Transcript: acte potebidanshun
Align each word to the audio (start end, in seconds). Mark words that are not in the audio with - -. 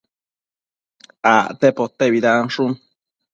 acte 1.33 1.71
potebidanshun 1.77 2.71